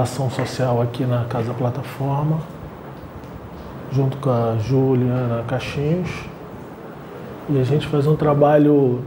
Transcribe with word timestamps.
pela 0.00 0.02
ação 0.02 0.30
social 0.30 0.80
aqui 0.80 1.04
na 1.04 1.24
Casa 1.24 1.52
Plataforma, 1.52 2.40
junto 3.92 4.16
com 4.16 4.30
a 4.30 4.56
Júlia 4.58 5.44
Caixinhos. 5.46 6.08
E 7.48 7.58
a 7.58 7.64
gente 7.64 7.86
faz 7.86 8.06
um 8.06 8.16
trabalho 8.16 9.02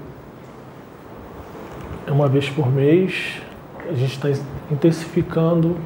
uma 2.07 2.27
vez 2.27 2.49
por 2.49 2.71
mês. 2.71 3.41
A 3.89 3.93
gente 3.93 4.13
está 4.13 4.29
intensificando 4.71 5.77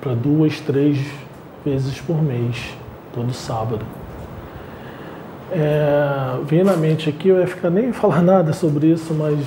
para 0.00 0.14
duas, 0.14 0.60
três 0.60 0.98
vezes 1.64 2.00
por 2.00 2.22
mês, 2.22 2.76
todo 3.12 3.32
sábado. 3.32 3.84
É, 5.50 6.38
vem 6.44 6.62
na 6.62 6.76
mente 6.76 7.08
aqui, 7.08 7.28
eu 7.28 7.40
ia 7.40 7.46
ficar 7.46 7.70
nem 7.70 7.92
falar 7.92 8.20
nada 8.22 8.52
sobre 8.52 8.88
isso, 8.88 9.14
mas 9.14 9.38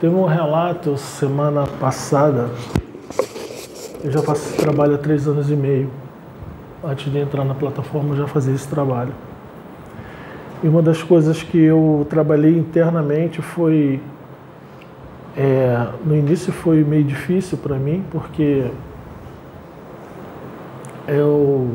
teve 0.00 0.14
um 0.14 0.26
relato 0.26 0.96
semana 0.96 1.66
passada. 1.78 2.48
Eu 4.04 4.10
já 4.10 4.20
faço 4.20 4.50
esse 4.50 4.58
trabalho 4.58 4.96
há 4.96 4.98
três 4.98 5.26
anos 5.26 5.50
e 5.50 5.56
meio. 5.56 5.88
Antes 6.84 7.10
de 7.10 7.18
entrar 7.18 7.42
na 7.42 7.54
plataforma, 7.54 8.10
eu 8.10 8.18
já 8.18 8.26
fazia 8.26 8.54
esse 8.54 8.68
trabalho. 8.68 9.14
E 10.62 10.68
uma 10.68 10.82
das 10.82 11.02
coisas 11.02 11.42
que 11.42 11.56
eu 11.56 12.06
trabalhei 12.10 12.54
internamente 12.54 13.40
foi. 13.40 14.02
É, 15.34 15.86
no 16.04 16.14
início 16.14 16.52
foi 16.52 16.84
meio 16.84 17.02
difícil 17.02 17.56
para 17.56 17.76
mim, 17.76 18.04
porque 18.10 18.66
eu 21.08 21.70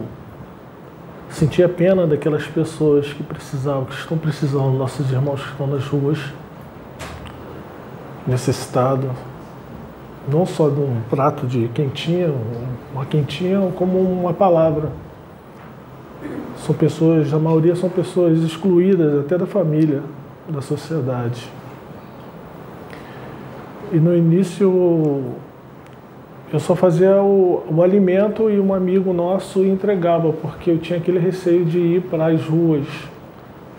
sentia 1.32 1.68
pena 1.68 2.06
daquelas 2.06 2.46
pessoas 2.46 3.12
que 3.12 3.24
precisavam, 3.24 3.86
que 3.86 3.96
estão 3.96 4.20
precisando, 4.20 4.78
nossos 4.78 5.12
irmãos 5.12 5.42
que 5.42 5.50
estão 5.50 5.66
nas 5.66 5.84
ruas, 5.88 6.20
necessitados, 8.28 9.10
não 10.32 10.46
só 10.46 10.70
de 10.70 10.80
um 10.80 11.02
prato 11.10 11.48
de 11.48 11.68
quentinha, 11.70 12.32
uma 12.94 13.06
quentinha, 13.06 13.72
como 13.76 14.00
uma 14.00 14.34
palavra. 14.34 14.90
São 16.58 16.76
pessoas, 16.76 17.34
a 17.34 17.40
maioria 17.40 17.76
são 17.76 17.90
pessoas 17.90 18.40
excluídas 18.40 19.20
até 19.22 19.38
da 19.38 19.46
família, 19.46 20.04
da 20.48 20.62
sociedade. 20.62 21.50
E 23.92 23.98
no 23.98 24.16
início 24.16 25.24
eu 26.52 26.60
só 26.60 26.76
fazia 26.76 27.22
o, 27.22 27.64
o, 27.70 27.84
alimento 27.84 28.50
e 28.50 28.60
um 28.60 28.74
amigo 28.74 29.14
nosso 29.14 29.64
entregava, 29.64 30.34
porque 30.34 30.72
eu 30.72 30.80
tinha 30.80 30.98
aquele 30.98 31.20
receio 31.20 31.64
de 31.64 31.78
ir 31.78 32.02
para 32.02 32.28
as 32.28 32.44
ruas. 32.44 32.88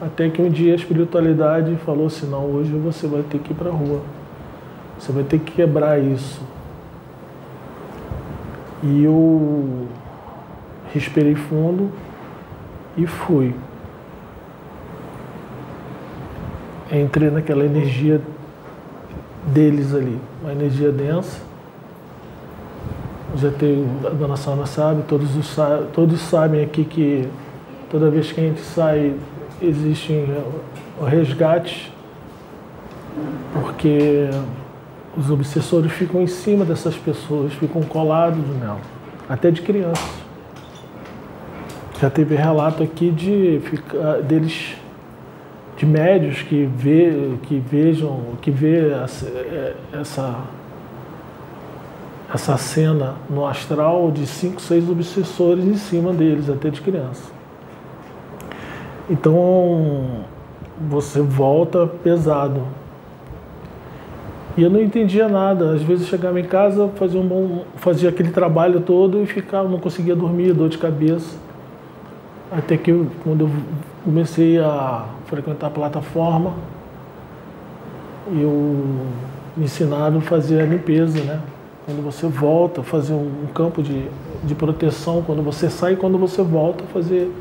Até 0.01 0.31
que 0.31 0.41
um 0.41 0.48
dia 0.48 0.73
a 0.73 0.77
espiritualidade 0.77 1.75
falou 1.84 2.06
assim: 2.06 2.31
não, 2.31 2.45
hoje 2.45 2.73
você 2.73 3.06
vai 3.06 3.23
ter 3.23 3.39
que 3.39 3.53
ir 3.53 3.56
para 3.56 3.69
a 3.69 3.73
rua. 3.73 4.01
Você 5.01 5.11
vai 5.11 5.25
ter 5.25 5.41
que 5.41 5.53
quebrar 5.53 5.98
isso. 5.98 6.41
E 8.83 9.03
eu 9.03 9.89
respirei 10.93 11.34
fundo 11.34 11.91
e 12.97 13.06
fui. 13.06 13.55
Entrei 16.93 17.31
naquela 17.31 17.65
energia 17.65 18.21
deles 19.53 19.95
ali, 19.95 20.21
uma 20.43 20.53
energia 20.53 20.93
densa 20.93 21.51
já 23.37 23.51
tem, 23.51 23.87
a 24.05 24.11
dona 24.11 24.37
Sônia 24.37 24.67
sabe, 24.67 25.03
todos, 25.06 25.37
os, 25.37 25.56
todos 25.93 26.21
sabem 26.21 26.65
aqui 26.65 26.84
que 26.84 27.28
toda 27.91 28.11
vez 28.11 28.33
que 28.33 28.41
a 28.41 28.45
gente 28.45 28.61
sai 28.61 29.15
existe 29.62 30.27
o 31.00 31.05
resgate, 31.05 31.93
porque 33.53 34.28
os 35.16 35.31
obsessores 35.31 35.93
ficam 35.93 36.22
em 36.22 36.26
cima 36.26 36.65
dessas 36.65 36.97
pessoas, 36.97 37.53
ficam 37.54 37.82
colados 37.82 38.47
nela, 38.59 38.81
até 39.28 39.50
de 39.50 39.62
crianças. 39.62 40.21
Já 42.00 42.09
teve 42.09 42.34
relato 42.34 42.82
aqui 42.82 43.10
de 43.10 43.60
deles 44.26 44.76
de 45.76 45.87
médios 45.87 46.43
que, 46.43 46.66
vê, 46.66 47.37
que 47.43 47.59
vejam, 47.59 48.21
que 48.41 48.50
vê 48.50 48.93
essa, 48.93 49.26
essa 49.93 50.44
essa 52.32 52.56
cena 52.56 53.15
no 53.28 53.44
astral 53.44 54.10
de 54.10 54.25
cinco, 54.27 54.60
seis 54.60 54.88
obsessores 54.88 55.65
em 55.65 55.77
cima 55.77 56.12
deles, 56.12 56.48
até 56.48 56.71
de 56.71 56.81
criança. 56.81 57.25
Então 59.09 60.25
você 60.88 61.21
volta 61.21 61.87
pesado. 61.87 62.62
E 64.60 64.62
eu 64.62 64.69
não 64.69 64.78
entendia 64.78 65.26
nada. 65.26 65.72
Às 65.72 65.82
vezes 65.82 66.04
eu 66.04 66.10
chegava 66.10 66.38
em 66.38 66.44
casa, 66.44 66.87
fazia, 66.97 67.19
um 67.19 67.26
bom, 67.26 67.65
fazia 67.76 68.10
aquele 68.10 68.31
trabalho 68.31 68.82
todo 68.82 69.22
e 69.22 69.26
ficava, 69.26 69.66
não 69.66 69.78
conseguia 69.78 70.15
dormir, 70.15 70.53
dor 70.53 70.69
de 70.69 70.76
cabeça. 70.76 71.34
Até 72.53 72.76
que 72.76 72.91
eu, 72.91 73.06
quando 73.25 73.47
eu 73.47 73.50
comecei 74.04 74.59
a 74.59 75.06
frequentar 75.25 75.69
a 75.69 75.71
plataforma, 75.71 76.53
eu 78.31 78.84
me 79.56 79.65
ensinaram 79.65 80.19
a 80.19 80.21
fazer 80.21 80.60
a 80.60 80.66
limpeza, 80.66 81.25
né? 81.25 81.41
quando 81.87 82.04
você 82.04 82.27
volta, 82.27 82.82
fazer 82.82 83.15
um, 83.15 83.47
campo 83.54 83.82
de, 83.82 84.09
de 84.44 84.54
proteção, 84.54 85.22
quando 85.22 85.42
você 85.42 85.71
sai 85.71 85.97
quando 85.97 86.19
você 86.19 86.42
volta, 86.42 86.84
fazer 86.92 87.32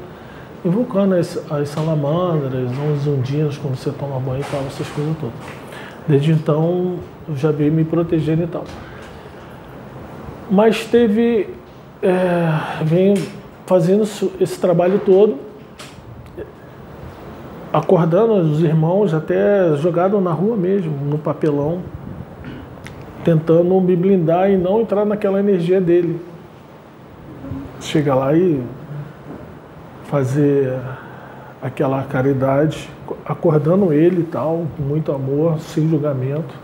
invocando 0.63 1.15
as, 1.15 1.37
as 1.51 1.67
salamandras, 1.67 2.69
os 2.71 3.07
ondinhos 3.07 3.57
quando 3.57 3.75
você 3.75 3.91
toma 3.91 4.21
banho 4.21 4.39
e 4.39 4.45
tal, 4.49 4.61
essas 4.61 4.87
coisas 4.87 5.17
todas. 5.19 5.58
Desde 6.07 6.31
então, 6.31 6.95
eu 7.27 7.35
já 7.35 7.51
veio 7.51 7.71
me 7.71 7.83
protegendo 7.83 8.43
e 8.43 8.47
tal. 8.47 8.63
Mas 10.49 10.85
teve, 10.85 11.49
é, 12.01 12.83
vem 12.83 13.13
fazendo 13.65 14.03
esse 14.39 14.59
trabalho 14.59 14.99
todo, 15.05 15.37
acordando 17.71 18.33
os 18.33 18.63
irmãos, 18.63 19.13
até 19.13 19.75
jogado 19.75 20.19
na 20.19 20.31
rua 20.31 20.57
mesmo, 20.57 20.91
no 21.05 21.19
papelão, 21.19 21.83
tentando 23.23 23.79
me 23.79 23.95
blindar 23.95 24.49
e 24.49 24.57
não 24.57 24.81
entrar 24.81 25.05
naquela 25.05 25.39
energia 25.39 25.79
dele. 25.79 26.19
Chegar 27.79 28.15
lá 28.15 28.33
e 28.33 28.59
fazer 30.05 30.79
aquela 31.61 32.01
caridade, 32.03 32.89
acordando 33.29 33.93
ele 33.93 34.21
e 34.21 34.23
tal, 34.23 34.65
com 34.75 34.81
muito 34.81 35.11
amor, 35.11 35.59
sem 35.59 35.87
julgamento. 35.87 36.55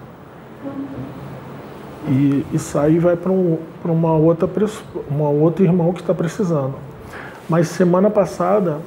E, 2.08 2.44
e 2.52 2.58
sair 2.58 2.98
vai 2.98 3.16
para 3.16 3.32
um, 3.32 3.60
uma 3.84 4.14
outra 4.14 4.50
uma 5.08 5.30
outro 5.30 5.64
irmão 5.64 5.94
que 5.94 6.02
está 6.02 6.14
precisando. 6.14 6.74
Mas 7.48 7.68
semana 7.68 8.10
passada 8.10 8.80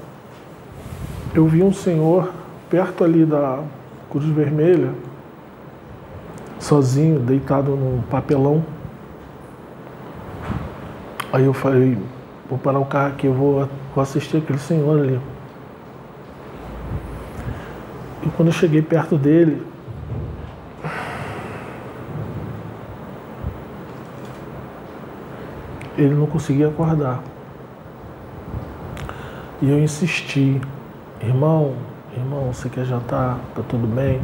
eu 1.33 1.47
vi 1.47 1.63
um 1.63 1.73
senhor 1.73 2.33
perto 2.69 3.05
ali 3.05 3.25
da 3.25 3.61
Cruz 4.11 4.25
Vermelha, 4.27 4.91
sozinho, 6.59 7.21
deitado 7.21 7.77
no 7.77 8.03
papelão. 8.11 8.65
Aí 11.33 11.45
eu 11.45 11.53
falei, 11.53 11.97
vou 12.51 12.59
parar 12.59 12.81
o 12.81 12.87
carro 12.87 13.13
aqui, 13.13 13.27
eu 13.29 13.35
vou, 13.35 13.69
vou 13.95 14.03
assistir 14.03 14.39
aquele 14.39 14.59
senhor 14.59 14.99
ali. 14.99 15.21
E 18.23 18.29
quando 18.31 18.49
eu 18.49 18.53
cheguei 18.53 18.83
perto 18.83 19.17
dele, 19.17 19.65
ele 25.97 26.15
não 26.15 26.27
conseguia 26.27 26.69
acordar. 26.69 27.23
E 29.61 29.69
eu 29.71 29.79
insisti, 29.81 30.61
irmão, 31.21 31.75
irmão, 32.17 32.53
você 32.53 32.69
quer 32.69 32.85
jantar? 32.85 33.39
Tá 33.55 33.63
tudo 33.69 33.87
bem? 33.87 34.21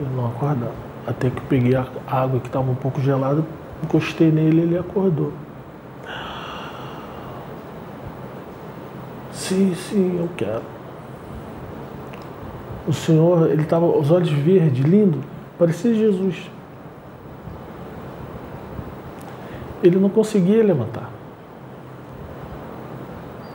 Ele 0.00 0.10
não 0.14 0.26
acordava. 0.26 0.72
Até 1.06 1.30
que 1.30 1.40
peguei 1.42 1.76
a 1.76 1.86
água 2.06 2.40
que 2.40 2.48
estava 2.48 2.70
um 2.70 2.74
pouco 2.74 3.00
gelada, 3.00 3.44
encostei 3.84 4.30
nele 4.30 4.60
e 4.60 4.62
ele 4.62 4.78
acordou. 4.78 5.32
Sim, 9.32 9.74
sim, 9.74 10.18
eu 10.18 10.28
quero. 10.36 10.75
O 12.86 12.92
Senhor, 12.92 13.50
ele 13.50 13.62
estava, 13.62 13.84
os 13.84 14.10
olhos 14.10 14.30
verdes, 14.30 14.84
lindo, 14.84 15.18
parecia 15.58 15.92
Jesus. 15.92 16.50
Ele 19.82 19.98
não 19.98 20.08
conseguia 20.08 20.62
levantar. 20.62 21.10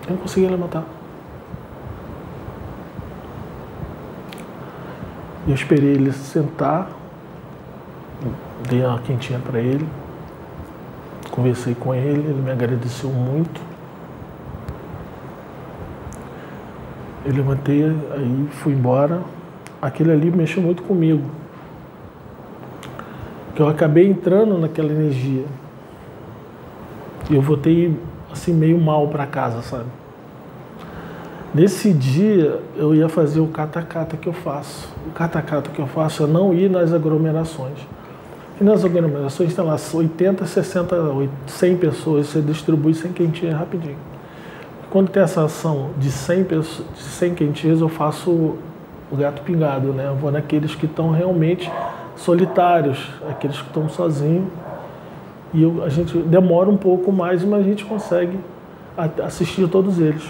Ele 0.04 0.12
não 0.12 0.18
conseguia 0.18 0.50
levantar. 0.50 0.84
Eu 5.48 5.56
esperei 5.56 5.92
ele 5.92 6.12
sentar, 6.12 6.90
dei 8.70 8.86
uma 8.86 9.00
quentinha 9.00 9.40
para 9.40 9.60
ele, 9.60 9.88
conversei 11.32 11.74
com 11.74 11.96
ele, 11.96 12.30
ele 12.30 12.42
me 12.42 12.52
agradeceu 12.52 13.10
muito. 13.10 13.60
Eu 17.26 17.34
levantei, 17.34 17.84
aí 17.84 18.48
fui 18.52 18.74
embora. 18.74 19.22
Aquele 19.82 20.12
ali 20.12 20.32
mexeu 20.32 20.62
muito 20.62 20.82
comigo. 20.84 21.24
Que 23.56 23.62
eu 23.62 23.68
acabei 23.68 24.10
entrando 24.10 24.58
naquela 24.58 24.92
energia. 24.92 25.46
E 27.30 27.36
eu 27.36 27.42
voltei 27.42 27.96
assim 28.32 28.54
meio 28.54 28.80
mal 28.80 29.08
para 29.08 29.26
casa, 29.26 29.62
sabe? 29.62 29.86
Nesse 31.54 31.92
dia 31.92 32.60
eu 32.78 32.96
ia 32.96 33.10
fazer 33.10 33.42
o 33.42 33.48
catacata 33.48 34.16
que 34.16 34.28
eu 34.28 34.34
faço. 34.34 34.88
O 35.08 35.12
catacata 35.12 35.70
que 35.70 35.80
eu 35.80 35.88
faço 35.88 36.24
é 36.24 36.28
não 36.28 36.54
ir 36.54 36.70
nas 36.70 36.94
aglomerações. 36.94 37.78
E 38.60 38.64
nas 38.64 38.86
aglomerações 38.86 39.54
tem 39.54 39.66
lá 39.66 39.76
80, 39.94 40.46
60, 40.46 40.96
100 41.48 41.78
pessoas, 41.78 42.28
você 42.28 42.42
distribui 42.42 42.94
sem 42.94 43.12
quentinha 43.12 43.56
rapidinho. 43.56 43.98
Quando 44.92 45.10
tem 45.10 45.24
essa 45.24 45.46
ação 45.46 45.92
de 45.98 46.12
100, 46.12 46.44
pessoas, 46.44 46.86
de 46.94 47.02
100 47.02 47.36
quentinhas, 47.36 47.80
eu 47.80 47.88
faço 47.88 48.30
o 48.30 49.16
gato 49.16 49.42
pingado, 49.42 49.94
né? 49.94 50.08
Eu 50.08 50.16
vou 50.16 50.30
naqueles 50.30 50.76
que 50.76 50.86
estão 50.86 51.12
realmente 51.12 51.72
solitários, 52.18 53.10
aqueles 53.30 53.58
que 53.58 53.68
estão 53.68 53.88
sozinhos. 53.88 54.50
E 55.54 55.64
eu, 55.64 55.82
a 55.84 55.88
gente 55.88 56.18
demora 56.18 56.70
um 56.70 56.76
pouco 56.76 57.10
mais, 57.10 57.42
mas 57.44 57.62
a 57.62 57.64
gente 57.64 57.86
consegue 57.86 58.38
assistir 59.24 59.66
todos 59.70 59.98
eles. 59.98 60.24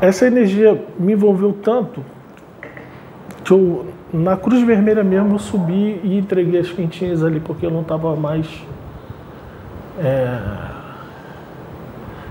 Essa 0.00 0.26
energia 0.26 0.84
me 0.98 1.12
envolveu 1.12 1.52
tanto 1.52 2.04
que 3.44 3.52
eu, 3.52 3.86
na 4.12 4.36
Cruz 4.36 4.62
Vermelha 4.62 5.04
mesmo, 5.04 5.36
eu 5.36 5.38
subi 5.38 6.00
e 6.02 6.18
entreguei 6.18 6.58
as 6.58 6.70
quentinhas 6.70 7.22
ali, 7.22 7.38
porque 7.38 7.64
eu 7.64 7.70
não 7.70 7.82
estava 7.82 8.16
mais. 8.16 8.48
É... 9.98 10.73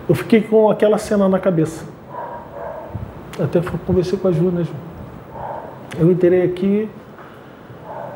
Eu 0.08 0.16
fiquei 0.16 0.42
com 0.42 0.70
aquela 0.70 0.98
cena 0.98 1.30
na 1.30 1.40
cabeça. 1.40 1.86
Até 3.42 3.62
conversei 3.86 4.18
com 4.18 4.28
a 4.28 4.32
Ju, 4.32 4.52
né, 4.52 4.64
Ju? 4.64 4.74
Eu 5.98 6.12
entrei 6.12 6.44
aqui 6.44 6.90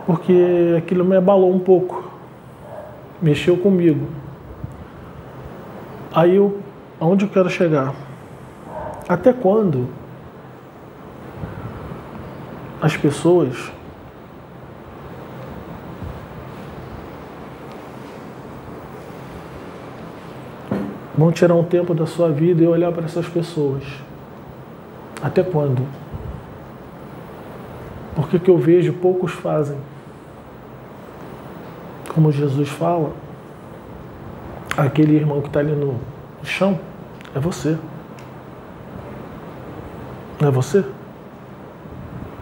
porque 0.06 0.76
aquilo 0.78 1.04
me 1.04 1.16
abalou 1.16 1.54
um 1.54 1.60
pouco, 1.60 2.12
mexeu 3.22 3.58
comigo. 3.58 4.08
Aí 6.14 6.36
eu, 6.36 6.60
aonde 7.00 7.26
eu 7.26 7.30
quero 7.30 7.50
chegar? 7.50 7.94
Até 9.08 9.34
quando 9.34 9.88
as 12.82 12.96
pessoas 12.96 13.72
vão 21.18 21.32
tirar 21.32 21.56
um 21.56 21.64
tempo 21.64 21.96
da 21.96 22.06
sua 22.06 22.30
vida 22.32 22.64
e 22.64 22.68
olhar 22.68 22.92
para 22.92 23.06
essas 23.06 23.28
pessoas? 23.28 23.84
Até 25.22 25.42
quando? 25.42 25.82
Porque 28.16 28.38
que 28.38 28.50
eu 28.50 28.58
vejo 28.58 28.94
poucos 28.94 29.32
fazem. 29.32 29.78
Como 32.14 32.32
Jesus 32.32 32.70
fala, 32.70 33.14
aquele 34.78 35.16
irmão 35.16 35.42
que 35.42 35.48
está 35.48 35.60
ali 35.60 35.72
no 35.72 36.00
chão 36.44 36.80
é 37.36 37.40
você. 37.40 37.78
Não 40.40 40.50
é 40.50 40.52
você? 40.52 40.86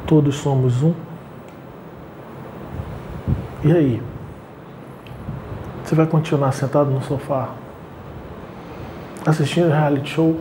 Todos 0.06 0.36
somos 0.36 0.83
um. 0.83 0.94
E 3.63 3.71
aí? 3.71 4.01
Você 5.83 5.95
vai 5.95 6.06
continuar 6.06 6.51
sentado 6.51 6.92
no 6.92 7.01
sofá 7.01 7.50
assistindo 9.25 9.69
reality 9.69 10.10
show 10.10 10.39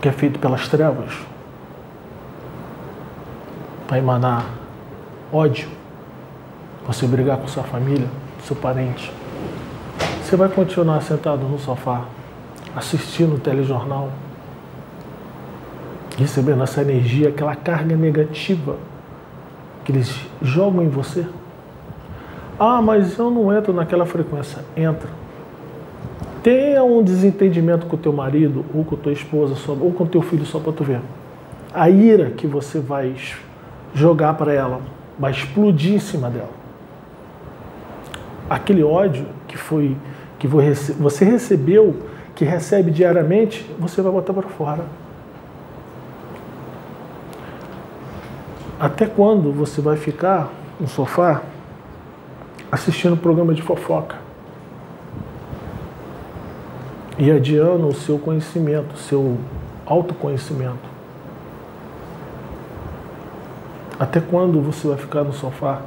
que 0.00 0.08
é 0.08 0.12
feito 0.12 0.38
pelas 0.38 0.68
trevas 0.68 1.12
para 3.86 3.98
emanar 3.98 4.46
ódio, 5.32 5.68
você 6.86 7.06
brigar 7.06 7.38
com 7.38 7.46
sua 7.46 7.62
família, 7.62 8.08
seu 8.42 8.56
parente. 8.56 9.12
Você 10.22 10.36
vai 10.36 10.48
continuar 10.48 11.00
sentado 11.02 11.46
no 11.46 11.58
sofá 11.58 12.04
assistindo 12.74 13.36
o 13.36 13.38
telejornal 13.38 14.10
recebendo 16.16 16.62
essa 16.62 16.82
energia, 16.82 17.28
aquela 17.28 17.54
carga 17.54 17.96
negativa 17.96 18.76
que 19.84 19.92
eles 19.92 20.14
jogam 20.40 20.82
em 20.82 20.88
você. 20.88 21.26
Ah, 22.58 22.80
mas 22.80 23.18
eu 23.18 23.30
não 23.30 23.52
entro 23.56 23.72
naquela 23.72 24.06
frequência. 24.06 24.64
Entra. 24.76 25.08
Tenha 26.42 26.82
um 26.82 27.02
desentendimento 27.02 27.86
com 27.86 27.94
o 27.94 27.98
teu 27.98 28.12
marido, 28.12 28.64
ou 28.74 28.84
com 28.84 28.96
a 28.96 28.98
tua 28.98 29.12
esposa, 29.12 29.54
ou 29.68 29.92
com 29.92 30.04
o 30.04 30.06
teu 30.06 30.20
filho, 30.22 30.44
só 30.44 30.58
para 30.58 30.72
tu 30.72 30.82
ver. 30.82 31.00
A 31.72 31.88
ira 31.88 32.30
que 32.30 32.46
você 32.46 32.80
vai 32.80 33.14
jogar 33.94 34.34
para 34.34 34.52
ela 34.52 34.80
vai 35.18 35.30
explodir 35.30 35.94
em 35.94 36.00
cima 36.00 36.28
dela. 36.28 36.50
Aquele 38.50 38.82
ódio 38.82 39.26
que 39.46 39.56
foi 39.56 39.96
que 40.38 40.48
você 40.48 41.24
recebeu, 41.24 41.96
que 42.34 42.44
recebe 42.44 42.90
diariamente, 42.90 43.64
você 43.78 44.02
vai 44.02 44.10
botar 44.10 44.32
para 44.32 44.48
fora. 44.48 44.84
Até 48.80 49.06
quando 49.06 49.52
você 49.52 49.80
vai 49.80 49.96
ficar 49.96 50.50
no 50.80 50.88
sofá 50.88 51.42
assistindo 52.72 53.16
programa 53.16 53.54
de 53.54 53.62
fofoca? 53.62 54.21
E 57.22 57.30
adiando 57.30 57.86
o 57.86 57.94
seu 57.94 58.18
conhecimento, 58.18 58.94
o 58.94 58.98
seu 58.98 59.38
autoconhecimento. 59.86 60.90
Até 63.96 64.20
quando 64.20 64.60
você 64.60 64.88
vai 64.88 64.96
ficar 64.96 65.22
no 65.22 65.32
sofá 65.32 65.82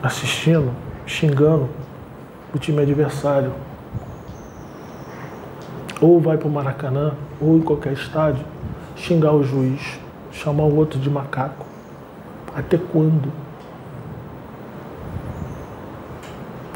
assistindo, 0.00 0.70
xingando 1.04 1.68
o 2.54 2.58
time 2.60 2.80
adversário? 2.80 3.52
Ou 6.00 6.20
vai 6.20 6.38
para 6.38 6.46
o 6.46 6.50
Maracanã, 6.52 7.14
ou 7.40 7.56
em 7.56 7.60
qualquer 7.60 7.94
estádio, 7.94 8.46
xingar 8.94 9.32
o 9.32 9.42
juiz 9.42 9.98
chamar 10.30 10.62
o 10.62 10.76
outro 10.76 11.00
de 11.00 11.10
macaco. 11.10 11.66
Até 12.54 12.78
quando? 12.78 13.32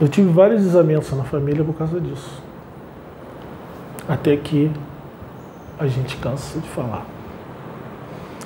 Eu 0.00 0.08
tive 0.08 0.32
vários 0.32 0.62
desavenças 0.62 1.16
na 1.16 1.23
família 1.23 1.62
por 1.62 1.75
causa 1.75 2.00
disso. 2.00 2.42
Até 4.09 4.37
que 4.37 4.71
a 5.78 5.87
gente 5.87 6.16
cansa 6.16 6.59
de 6.59 6.68
falar. 6.68 7.04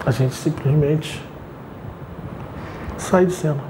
A 0.05 0.11
gente 0.11 0.35
simplesmente 0.35 1.23
sai 2.99 3.27
de 3.27 3.33
cena. 3.33 3.63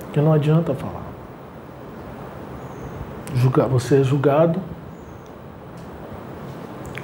Porque 0.00 0.20
não 0.20 0.32
adianta 0.32 0.74
falar. 0.74 1.02
você 3.68 4.00
é 4.00 4.04
julgado, 4.04 4.60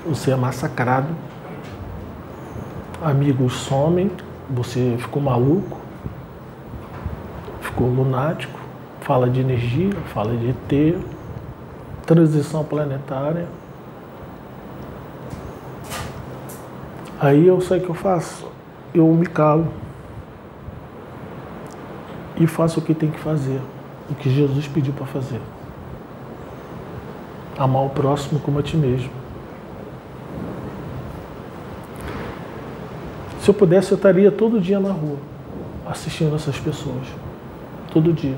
você 0.06 0.30
é 0.30 0.36
massacrado 0.36 1.08
amigos 3.04 3.52
somem, 3.52 4.10
você 4.48 4.96
ficou 4.98 5.22
maluco, 5.22 5.78
ficou 7.60 7.88
lunático, 7.88 8.58
fala 9.02 9.28
de 9.28 9.40
energia, 9.40 9.92
fala 10.12 10.34
de 10.34 10.48
ET, 10.48 10.96
transição 12.04 12.64
planetária. 12.64 13.46
Aí 17.20 17.46
eu 17.46 17.60
sei 17.60 17.78
o 17.78 17.80
que 17.82 17.88
eu 17.88 17.94
faço, 17.94 18.46
eu 18.94 19.06
me 19.08 19.26
calo 19.26 19.68
e 22.36 22.46
faço 22.46 22.80
o 22.80 22.82
que 22.82 22.92
tem 22.92 23.10
que 23.10 23.18
fazer, 23.18 23.60
o 24.10 24.14
que 24.14 24.28
Jesus 24.28 24.66
pediu 24.68 24.92
para 24.92 25.06
fazer. 25.06 25.40
Amar 27.56 27.84
o 27.84 27.90
próximo 27.90 28.40
como 28.40 28.58
a 28.58 28.62
ti 28.62 28.76
mesmo. 28.76 29.10
Se 33.40 33.48
eu 33.48 33.54
pudesse, 33.54 33.92
eu 33.92 33.96
estaria 33.96 34.30
todo 34.32 34.60
dia 34.60 34.80
na 34.80 34.90
rua, 34.90 35.18
assistindo 35.86 36.34
essas 36.34 36.58
pessoas. 36.58 37.06
Todo 37.92 38.12
dia. 38.12 38.36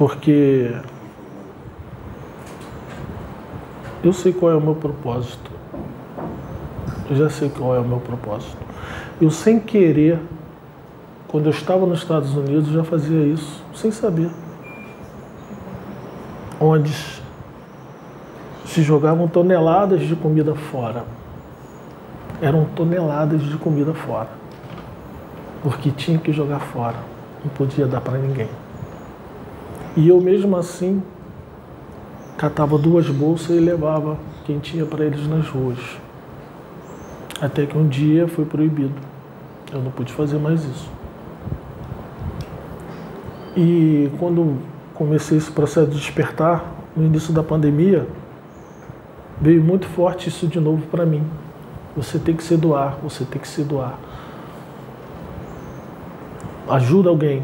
Porque 0.00 0.74
eu 4.02 4.14
sei 4.14 4.32
qual 4.32 4.50
é 4.50 4.56
o 4.56 4.60
meu 4.62 4.74
propósito. 4.74 5.50
Eu 7.10 7.16
já 7.16 7.28
sei 7.28 7.50
qual 7.50 7.76
é 7.76 7.80
o 7.80 7.84
meu 7.84 8.00
propósito. 8.00 8.56
Eu, 9.20 9.30
sem 9.30 9.60
querer, 9.60 10.18
quando 11.28 11.44
eu 11.44 11.50
estava 11.50 11.84
nos 11.84 11.98
Estados 11.98 12.34
Unidos, 12.34 12.70
já 12.70 12.82
fazia 12.82 13.26
isso, 13.26 13.62
sem 13.74 13.90
saber. 13.90 14.30
Onde 16.58 16.94
se 18.64 18.82
jogavam 18.82 19.28
toneladas 19.28 20.00
de 20.00 20.16
comida 20.16 20.54
fora. 20.54 21.04
Eram 22.40 22.64
toneladas 22.74 23.42
de 23.42 23.58
comida 23.58 23.92
fora. 23.92 24.30
Porque 25.62 25.90
tinha 25.90 26.18
que 26.18 26.32
jogar 26.32 26.60
fora. 26.60 26.96
Não 27.44 27.50
podia 27.50 27.86
dar 27.86 28.00
para 28.00 28.16
ninguém. 28.16 28.48
E 29.96 30.08
eu 30.08 30.20
mesmo 30.20 30.56
assim 30.56 31.02
catava 32.36 32.78
duas 32.78 33.08
bolsas 33.08 33.56
e 33.56 33.60
levava 33.60 34.16
quem 34.44 34.58
tinha 34.58 34.86
para 34.86 35.04
eles 35.04 35.26
nas 35.26 35.46
ruas. 35.48 35.78
Até 37.40 37.66
que 37.66 37.76
um 37.76 37.88
dia 37.88 38.28
foi 38.28 38.44
proibido. 38.44 38.94
Eu 39.72 39.80
não 39.80 39.90
pude 39.90 40.12
fazer 40.12 40.38
mais 40.38 40.64
isso. 40.64 40.90
E 43.56 44.10
quando 44.18 44.58
comecei 44.94 45.38
esse 45.38 45.50
processo 45.50 45.90
de 45.90 45.98
despertar, 45.98 46.64
no 46.96 47.04
início 47.04 47.32
da 47.32 47.42
pandemia, 47.42 48.06
veio 49.40 49.62
muito 49.62 49.86
forte 49.86 50.28
isso 50.28 50.46
de 50.46 50.60
novo 50.60 50.86
para 50.86 51.06
mim. 51.06 51.22
Você 51.96 52.18
tem 52.18 52.36
que 52.36 52.42
se 52.42 52.56
doar, 52.56 52.98
você 53.02 53.24
tem 53.24 53.40
que 53.40 53.48
se 53.48 53.62
doar. 53.62 53.98
Ajuda 56.68 57.08
alguém. 57.08 57.42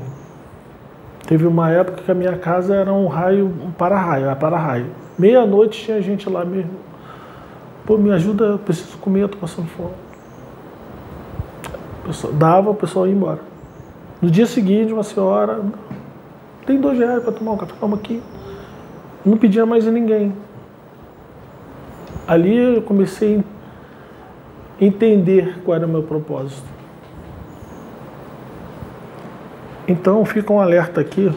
Teve 1.27 1.45
uma 1.45 1.71
época 1.71 2.03
que 2.03 2.11
a 2.11 2.15
minha 2.15 2.37
casa 2.39 2.75
era 2.75 2.93
um 2.93 3.09
raio, 3.09 3.47
um 3.47 3.73
para-raio, 3.73 4.27
era 4.27 4.37
para-raio. 4.37 4.87
Meia-noite 5.19 5.85
tinha 5.85 6.01
gente 6.01 6.31
lá 6.31 6.45
mesmo. 6.45 6.71
Pô, 7.85 7.99
me 7.99 8.13
ajuda, 8.13 8.45
eu 8.45 8.59
preciso 8.59 8.97
comer, 8.99 9.23
eu 9.23 9.29
tô 9.29 9.37
passando 9.37 9.67
fome. 9.69 9.95
Pessoa, 12.05 12.33
dava, 12.33 12.71
o 12.71 12.75
pessoal 12.75 13.09
ia 13.09 13.13
embora. 13.13 13.41
No 14.23 14.31
dia 14.31 14.47
seguinte, 14.47 14.93
uma 14.93 15.03
senhora, 15.03 15.61
tem 16.65 16.81
dois 16.81 16.99
reais 16.99 17.23
para 17.23 17.33
tomar 17.33 17.53
um 17.53 17.57
café, 17.57 17.75
toma 17.81 17.97
aqui. 17.97 18.23
Não 19.25 19.37
pedia 19.37 19.67
mais 19.67 19.87
a 19.87 19.91
ninguém. 19.91 20.33
Ali 22.29 22.57
eu 22.57 22.83
comecei 22.83 23.43
a 24.81 24.85
entender 24.85 25.61
qual 25.65 25.77
era 25.77 25.87
o 25.87 25.89
meu 25.89 26.05
propósito. 26.05 26.76
Então 29.89 30.25
fica 30.25 30.53
um 30.53 30.61
alerta 30.61 31.01
aqui 31.01 31.31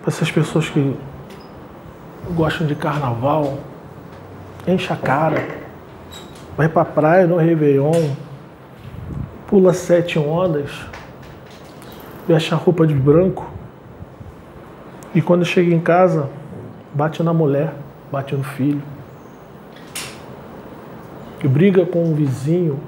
para 0.00 0.08
essas 0.08 0.30
pessoas 0.30 0.68
que 0.68 0.96
gostam 2.30 2.66
de 2.66 2.74
carnaval, 2.74 3.58
enche 4.66 4.92
a 4.92 4.96
cara, 4.96 5.46
vai 6.56 6.68
pra 6.68 6.84
praia 6.84 7.26
no 7.26 7.36
Réveillon, 7.36 8.14
pula 9.46 9.72
sete 9.72 10.18
ondas, 10.18 10.70
veste 12.28 12.54
a 12.54 12.56
roupa 12.56 12.86
de 12.86 12.94
branco 12.94 13.50
e 15.14 15.20
quando 15.20 15.44
chega 15.44 15.74
em 15.74 15.80
casa 15.80 16.28
bate 16.94 17.22
na 17.22 17.32
mulher, 17.32 17.72
bate 18.10 18.34
no 18.34 18.44
filho, 18.44 18.82
briga 21.46 21.86
com 21.86 22.04
um 22.04 22.14
vizinho, 22.14 22.78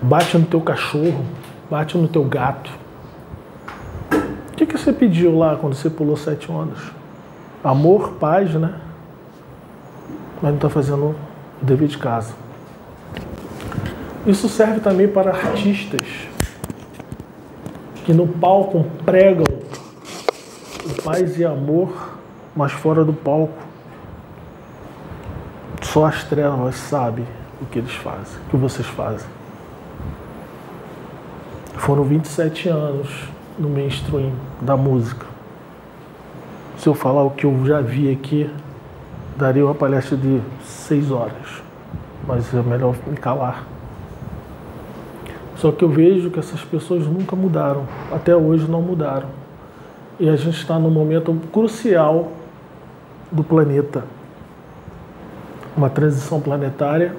bate 0.00 0.36
no 0.36 0.44
teu 0.44 0.60
cachorro, 0.60 1.24
bate 1.72 1.96
no 1.96 2.06
teu 2.06 2.22
gato. 2.22 2.70
O 4.12 4.56
que, 4.56 4.66
que 4.66 4.76
você 4.76 4.92
pediu 4.92 5.38
lá 5.38 5.56
quando 5.56 5.72
você 5.72 5.88
pulou 5.88 6.18
sete 6.18 6.52
ondas? 6.52 6.78
Amor, 7.64 8.12
paz, 8.20 8.52
né? 8.52 8.78
Mas 10.42 10.50
não 10.50 10.56
está 10.56 10.68
fazendo 10.68 11.16
o 11.62 11.64
dever 11.64 11.88
de 11.88 11.96
casa. 11.96 12.34
Isso 14.26 14.50
serve 14.50 14.80
também 14.80 15.08
para 15.08 15.30
artistas 15.30 16.06
que 18.04 18.12
no 18.12 18.28
palco 18.28 18.84
pregam 19.06 19.46
o 20.84 21.02
paz 21.02 21.38
e 21.38 21.44
amor, 21.44 22.18
mas 22.54 22.72
fora 22.72 23.02
do 23.02 23.14
palco 23.14 23.56
só 25.80 26.04
as 26.04 26.22
trevas 26.24 26.74
sabem 26.74 27.26
o 27.62 27.64
que 27.64 27.78
eles 27.78 27.94
fazem, 27.94 28.38
o 28.46 28.50
que 28.50 28.56
vocês 28.58 28.86
fazem. 28.86 29.41
Foram 31.82 32.04
27 32.04 32.68
anos 32.68 33.08
no 33.58 33.68
mainstream 33.68 34.30
da 34.60 34.76
música. 34.76 35.26
Se 36.78 36.88
eu 36.88 36.94
falar 36.94 37.24
o 37.24 37.30
que 37.30 37.44
eu 37.44 37.66
já 37.66 37.80
vi 37.80 38.12
aqui, 38.12 38.48
daria 39.36 39.64
uma 39.64 39.74
palestra 39.74 40.16
de 40.16 40.40
seis 40.62 41.10
horas. 41.10 41.60
Mas 42.24 42.54
é 42.54 42.62
melhor 42.62 42.94
me 43.04 43.16
calar. 43.16 43.66
Só 45.56 45.72
que 45.72 45.82
eu 45.82 45.88
vejo 45.88 46.30
que 46.30 46.38
essas 46.38 46.60
pessoas 46.60 47.04
nunca 47.04 47.34
mudaram. 47.34 47.84
Até 48.12 48.36
hoje 48.36 48.70
não 48.70 48.80
mudaram. 48.80 49.26
E 50.20 50.28
a 50.28 50.36
gente 50.36 50.58
está 50.58 50.78
num 50.78 50.88
momento 50.88 51.34
crucial 51.52 52.30
do 53.32 53.42
planeta. 53.42 54.04
Uma 55.76 55.90
transição 55.90 56.40
planetária 56.40 57.12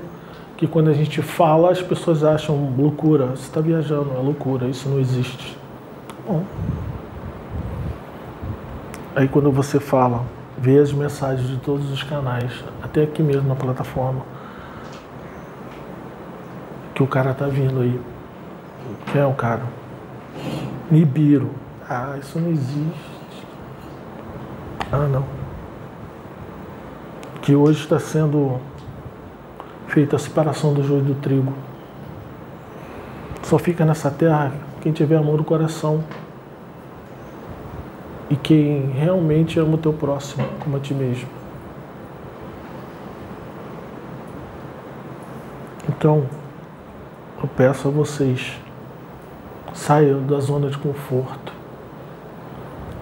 que 0.64 0.68
quando 0.68 0.90
a 0.90 0.94
gente 0.94 1.22
fala 1.22 1.72
as 1.72 1.82
pessoas 1.82 2.24
acham 2.24 2.74
loucura. 2.78 3.26
Você 3.26 3.44
está 3.44 3.60
viajando, 3.60 4.12
é 4.16 4.20
loucura, 4.20 4.66
isso 4.70 4.88
não 4.88 4.98
existe. 4.98 5.58
Bom. 6.26 6.46
Aí 9.14 9.28
quando 9.28 9.52
você 9.52 9.78
fala, 9.78 10.24
vê 10.58 10.80
as 10.80 10.94
mensagens 10.94 11.50
de 11.50 11.58
todos 11.58 11.92
os 11.92 12.02
canais, 12.02 12.64
até 12.82 13.04
aqui 13.04 13.22
mesmo 13.22 13.46
na 13.46 13.56
plataforma, 13.56 14.22
que 16.96 17.04
o 17.04 17.08
cara 17.08 17.34
tá 17.34 17.48
vindo 17.48 17.82
aí. 17.82 18.00
Quem 19.12 19.20
é 19.20 19.26
o 19.26 19.34
cara? 19.34 19.64
Nibiru. 20.90 21.50
Ah, 21.90 22.16
isso 22.22 22.40
não 22.40 22.50
existe. 22.50 23.12
Ah, 24.90 25.10
não. 25.12 25.26
Que 27.42 27.54
hoje 27.54 27.82
está 27.82 28.00
sendo 28.00 28.62
feita 29.94 30.16
a 30.16 30.20
separação 30.20 30.74
do 30.74 30.82
joio 30.82 31.04
do 31.04 31.14
trigo. 31.14 31.54
Só 33.44 33.60
fica 33.60 33.86
nessa 33.86 34.10
terra 34.10 34.52
quem 34.82 34.92
tiver 34.92 35.18
amor 35.18 35.38
no 35.38 35.44
coração 35.44 36.04
e 38.28 38.36
quem 38.36 38.90
realmente 38.90 39.60
ama 39.60 39.76
o 39.76 39.78
teu 39.78 39.94
próximo 39.94 40.44
como 40.60 40.78
a 40.78 40.80
ti 40.80 40.96
mesmo. 40.96 41.28
Então, 45.88 46.26
eu 47.40 47.48
peço 47.56 47.88
a 47.88 47.92
vocês, 47.92 48.60
saiam 49.76 50.26
da 50.26 50.40
zona 50.40 50.72
de 50.72 50.78
conforto, 50.80 51.54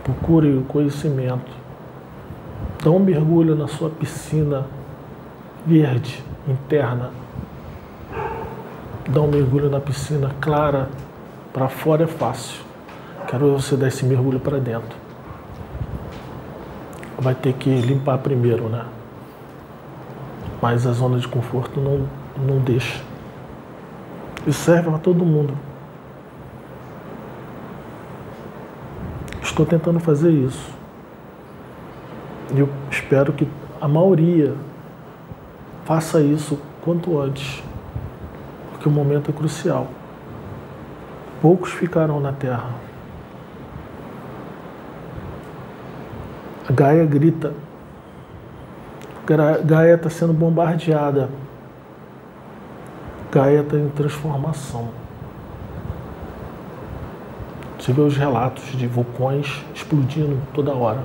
procurem 0.04 0.58
o 0.58 0.64
conhecimento, 0.64 1.52
dá 2.84 2.92
um 2.92 3.00
mergulho 3.00 3.56
na 3.56 3.70
sua 3.70 3.90
piscina 3.90 4.66
verde 5.66 6.24
interna, 6.48 7.12
dá 9.08 9.22
um 9.22 9.28
mergulho 9.28 9.70
na 9.70 9.80
piscina 9.80 10.32
clara, 10.42 10.90
para 11.54 11.68
fora 11.68 12.04
é 12.04 12.08
fácil. 12.08 12.62
Quero 13.28 13.54
você 13.54 13.76
dar 13.76 13.88
esse 13.88 14.06
mergulho 14.06 14.40
para 14.40 14.58
dentro. 14.60 14.98
Vai 17.18 17.36
ter 17.36 17.54
que 17.54 17.70
limpar 17.82 18.18
primeiro, 18.18 18.68
né? 18.68 18.86
Mas 20.62 20.88
a 20.88 20.92
zona 20.92 21.20
de 21.20 21.28
conforto 21.28 21.80
não, 21.80 22.08
não 22.38 22.60
deixa. 22.60 23.02
Isso 24.46 24.64
serve 24.64 24.90
para 24.90 25.00
todo 25.00 25.24
mundo. 25.24 25.54
Estou 29.42 29.66
tentando 29.66 30.00
fazer 30.00 30.32
isso. 30.32 30.72
E 32.54 32.60
eu 32.60 32.70
espero 32.90 33.34
que 33.34 33.48
a 33.80 33.88
maioria 33.88 34.56
faça 35.86 36.22
isso 36.22 36.60
quanto 36.82 37.20
antes, 37.20 37.64
porque 38.72 38.88
o 38.88 38.92
momento 38.92 39.32
é 39.32 39.34
crucial. 39.34 39.88
Poucos 41.42 41.72
ficarão 41.72 42.20
na 42.20 42.32
Terra. 42.32 42.70
A 46.70 46.74
Gaia 46.74 47.06
grita. 47.06 47.54
Gaia 49.66 49.96
está 49.96 50.10
sendo 50.10 50.34
bombardeada. 50.34 51.30
Gaia 53.32 53.62
está 53.62 53.78
em 53.78 53.90
transformação. 53.90 54.90
Você 57.80 57.92
vê 57.94 58.02
os 58.02 58.16
relatos 58.16 58.64
de 58.78 58.86
vulcões 58.86 59.66
explodindo 59.74 60.38
toda 60.54 60.72
hora. 60.72 61.04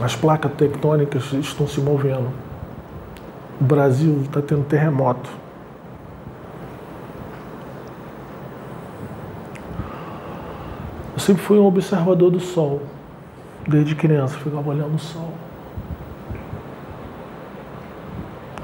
As 0.00 0.14
placas 0.14 0.52
tectônicas 0.52 1.32
estão 1.32 1.66
se 1.66 1.80
movendo. 1.80 2.30
O 3.60 3.64
Brasil 3.64 4.20
está 4.22 4.42
tendo 4.42 4.64
terremoto. 4.64 5.30
Eu 11.14 11.20
sempre 11.20 11.42
fui 11.42 11.58
um 11.58 11.64
observador 11.64 12.30
do 12.30 12.40
sol. 12.40 12.82
Desde 13.66 13.94
criança, 13.94 14.36
ficava 14.36 14.68
olhando 14.68 14.94
o 14.94 14.98
sol. 14.98 15.32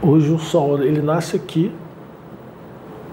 Hoje 0.03 0.31
o 0.31 0.39
sol, 0.39 0.83
ele 0.83 1.01
nasce 1.01 1.37
aqui, 1.37 1.73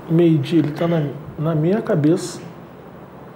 meio-dia, 0.10 0.60
ele 0.60 0.70
está 0.70 0.88
na, 0.88 1.08
na 1.38 1.54
minha 1.54 1.82
cabeça, 1.84 2.42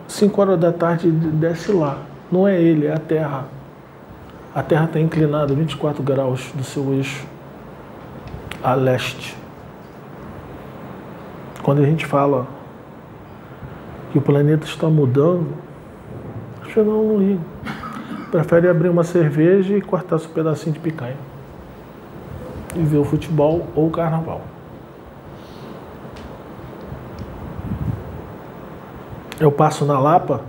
5 0.08 0.42
horas 0.42 0.60
da 0.60 0.74
tarde 0.74 1.10
desce 1.10 1.72
lá. 1.72 2.00
Não 2.32 2.48
é 2.48 2.60
ele, 2.60 2.88
é 2.88 2.94
a 2.94 2.98
Terra 2.98 3.46
a 4.56 4.62
Terra 4.62 4.86
está 4.86 5.00
inclinada 5.00 5.54
24 5.54 6.04
graus 6.04 6.52
do 6.54 6.64
seu 6.64 6.94
eixo 6.94 7.26
a 8.62 8.76
leste. 8.76 9.36
Quando 11.64 11.82
a 11.82 11.86
gente 11.86 12.06
fala 12.06 12.46
que 14.12 14.18
o 14.18 14.22
planeta 14.22 14.66
está 14.66 14.88
mudando, 14.88 15.54
as 16.62 16.68
pessoas 16.68 16.86
não, 16.86 17.18
não. 17.18 17.40
Prefere 18.30 18.68
abrir 18.68 18.90
uma 18.90 19.04
cerveja 19.04 19.76
e 19.76 19.82
cortar 19.82 20.20
seu 20.20 20.30
pedacinho 20.30 20.74
de 20.74 20.80
picanha. 20.80 21.18
E 22.76 22.82
ver 22.82 22.98
o 22.98 23.04
futebol 23.04 23.68
ou 23.76 23.88
o 23.88 23.92
carnaval. 23.92 24.42
Eu 29.40 29.52
passo 29.52 29.84
na 29.86 30.00
Lapa, 30.00 30.42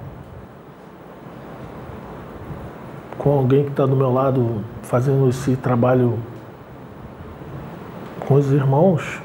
com 3.25 3.39
alguém 3.39 3.65
que 3.65 3.71
está 3.71 3.87
do 3.87 3.97
meu 3.97 4.13
lado 4.13 4.63
fazendo 4.83 5.27
esse 5.31 5.57
trabalho 5.57 6.19
com 8.21 8.35
os 8.35 8.53
irmãos, 8.53 9.23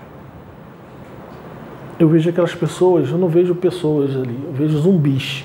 eu 2.00 2.08
vejo 2.08 2.30
aquelas 2.30 2.56
pessoas, 2.56 3.10
eu 3.10 3.18
não 3.18 3.28
vejo 3.28 3.54
pessoas 3.54 4.16
ali, 4.16 4.42
eu 4.46 4.54
vejo 4.54 4.78
zumbis. 4.78 5.44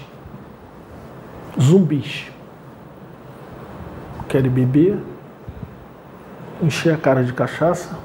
Zumbis. 1.61 2.31
Querem 4.29 4.53
beber, 4.53 4.99
encher 6.63 6.95
a 6.95 6.97
cara 6.97 7.25
de 7.25 7.33
cachaça, 7.33 7.99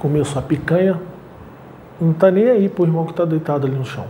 comer 0.00 0.24
sua 0.24 0.42
picanha, 0.42 1.00
não 2.00 2.10
está 2.10 2.32
nem 2.32 2.50
aí 2.50 2.68
pro 2.68 2.84
irmão 2.84 3.04
que 3.04 3.12
está 3.12 3.24
deitado 3.24 3.64
ali 3.64 3.76
no 3.76 3.84
chão. 3.84 4.06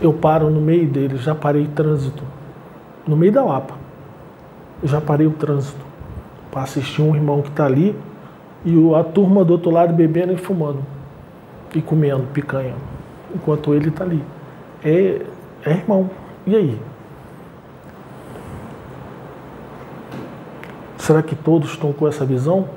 Eu 0.00 0.12
paro 0.12 0.48
no 0.50 0.60
meio 0.60 0.88
deles, 0.88 1.20
já 1.22 1.34
parei 1.34 1.66
trânsito, 1.66 2.22
no 3.06 3.16
meio 3.16 3.32
da 3.32 3.44
Lapa. 3.44 3.74
Eu 4.82 4.88
já 4.88 5.00
parei 5.00 5.26
o 5.26 5.32
trânsito 5.32 5.84
para 6.50 6.62
assistir 6.62 7.02
um 7.02 7.14
irmão 7.14 7.42
que 7.42 7.48
está 7.48 7.66
ali 7.66 7.94
e 8.64 8.94
a 8.94 9.04
turma 9.04 9.44
do 9.44 9.52
outro 9.52 9.70
lado 9.70 9.92
bebendo 9.92 10.32
e 10.32 10.36
fumando 10.36 10.82
e 11.74 11.80
comendo 11.80 12.24
picanha, 12.32 12.74
enquanto 13.34 13.74
ele 13.74 13.88
está 13.88 14.04
ali. 14.04 14.22
É, 14.84 15.22
é 15.64 15.70
irmão. 15.70 16.10
E 16.46 16.56
aí? 16.56 16.80
Será 20.98 21.22
que 21.22 21.34
todos 21.34 21.70
estão 21.70 21.92
com 21.92 22.06
essa 22.06 22.24
visão? 22.24 22.68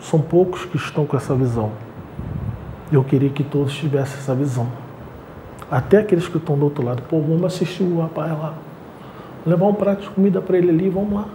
São 0.00 0.20
poucos 0.20 0.64
que 0.64 0.76
estão 0.76 1.06
com 1.06 1.16
essa 1.16 1.34
visão. 1.34 1.72
Eu 2.92 3.02
queria 3.02 3.30
que 3.30 3.42
todos 3.42 3.74
tivessem 3.74 4.18
essa 4.18 4.34
visão. 4.34 4.68
Até 5.70 5.98
aqueles 5.98 6.28
que 6.28 6.36
estão 6.36 6.56
do 6.56 6.64
outro 6.64 6.84
lado. 6.84 7.02
Pô, 7.08 7.20
vamos 7.20 7.44
assistir 7.44 7.82
o 7.82 8.00
rapaz 8.00 8.30
lá. 8.30 8.54
Levar 9.46 9.66
um 9.66 9.74
prato 9.74 10.02
de 10.02 10.10
comida 10.10 10.40
para 10.40 10.56
ele 10.56 10.70
ali, 10.70 10.88
vamos 10.88 11.12
lá. 11.12 11.26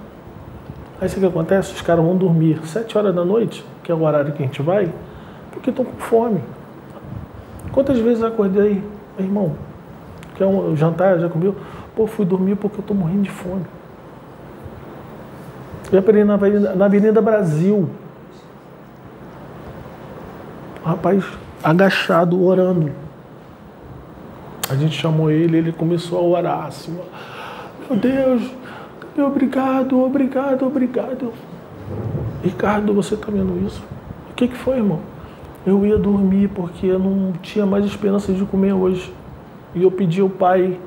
Aí 0.99 1.07
o 1.07 1.11
que 1.11 1.25
acontece? 1.25 1.73
Os 1.73 1.81
caras 1.81 2.03
vão 2.03 2.17
dormir 2.17 2.59
sete 2.65 2.97
horas 2.97 3.13
da 3.13 3.23
noite, 3.23 3.63
que 3.83 3.91
é 3.91 3.95
o 3.95 4.03
horário 4.03 4.33
que 4.33 4.43
a 4.43 4.45
gente 4.45 4.61
vai, 4.61 4.91
porque 5.51 5.69
estão 5.69 5.85
com 5.85 5.97
fome. 5.97 6.41
Quantas 7.71 7.99
vezes 7.99 8.21
eu 8.21 8.27
acordei, 8.27 8.83
irmão? 9.17 9.55
Quer 10.35 10.45
um 10.45 10.75
jantar? 10.75 11.19
Já 11.19 11.29
comeu? 11.29 11.55
Pô, 11.95 12.07
fui 12.07 12.25
dormir 12.25 12.55
porque 12.55 12.77
eu 12.77 12.81
estou 12.81 12.95
morrendo 12.95 13.23
de 13.23 13.29
fome. 13.29 13.65
Eu 15.91 16.01
parei 16.03 16.23
na 16.23 16.35
Avenida, 16.35 16.75
na 16.75 16.85
Avenida 16.85 17.21
Brasil. 17.21 17.89
O 20.83 20.87
rapaz 20.87 21.23
agachado, 21.63 22.43
orando. 22.43 22.91
A 24.69 24.75
gente 24.75 24.95
chamou 24.95 25.31
ele, 25.31 25.57
ele 25.57 25.71
começou 25.71 26.19
a 26.19 26.21
orar 26.21 26.65
assim, 26.67 26.97
meu 27.89 27.97
Deus, 27.97 28.51
obrigado, 29.17 29.99
obrigado, 29.99 30.67
obrigado. 30.67 31.33
Ricardo, 32.43 32.93
você 32.93 33.15
está 33.15 33.31
vendo 33.31 33.65
isso? 33.65 33.83
O 34.29 34.33
que, 34.35 34.47
que 34.47 34.55
foi, 34.55 34.77
irmão? 34.77 34.99
Eu 35.65 35.83
ia 35.85 35.97
dormir 35.97 36.49
porque 36.49 36.85
eu 36.85 36.99
não 36.99 37.33
tinha 37.41 37.65
mais 37.65 37.83
esperança 37.83 38.31
de 38.31 38.45
comer 38.45 38.73
hoje. 38.73 39.11
E 39.73 39.81
eu 39.81 39.91
pedi 39.91 40.21
ao 40.21 40.29
pai, 40.29 40.79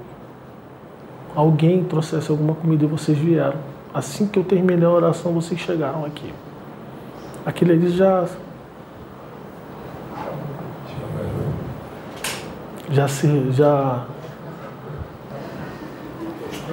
alguém 1.35 1.83
trouxesse 1.83 2.31
alguma 2.31 2.55
comida 2.55 2.85
e 2.85 2.87
vocês 2.87 3.19
vieram. 3.19 3.59
Assim 3.93 4.27
que 4.27 4.39
eu 4.39 4.45
terminei 4.45 4.87
a 4.87 4.91
oração, 4.91 5.33
vocês 5.33 5.61
chegaram 5.61 6.05
aqui. 6.05 6.33
Aquele 7.45 7.73
ali 7.73 7.89
já. 7.91 8.27
Já 12.91 13.09
se. 13.09 13.51
Já 13.51 14.07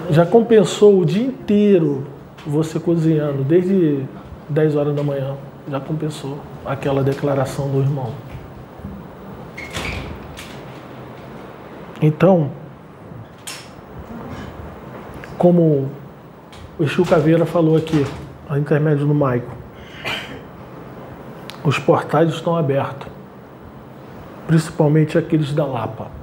já 0.10 0.26
compensou 0.26 1.00
o 1.00 1.06
dia 1.06 1.26
inteiro 1.26 2.06
você 2.46 2.80
cozinhando, 2.80 3.44
desde 3.44 4.04
10 4.50 4.76
horas 4.76 4.96
da 4.96 5.04
manhã, 5.04 5.36
já 5.70 5.80
compensou 5.80 6.40
aquela 6.66 7.04
declaração 7.04 7.70
do 7.70 7.80
irmão. 7.80 8.12
Então, 12.02 12.50
como 15.38 15.90
o 16.80 16.84
Exu 16.84 17.06
Caveira 17.06 17.46
falou 17.46 17.76
aqui, 17.76 18.06
a 18.50 18.58
intermédio 18.58 19.06
do 19.06 19.14
Maico, 19.14 19.56
os 21.64 21.78
portais 21.78 22.30
estão 22.30 22.56
abertos, 22.56 23.08
principalmente 24.48 25.18
aqueles 25.18 25.54
da 25.54 25.66
Lapa. 25.66 26.19